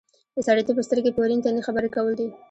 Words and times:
د 0.35 0.37
سړیتوب 0.47 0.77
سترګې 0.87 1.11
په 1.13 1.21
ورین 1.23 1.39
تندي 1.43 1.61
خبرې 1.67 1.89
کول 1.95 2.13
دي. 2.19 2.27